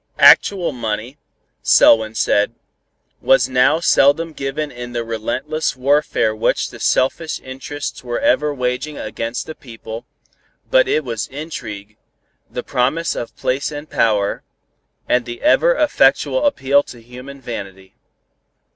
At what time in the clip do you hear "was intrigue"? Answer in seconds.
11.05-11.97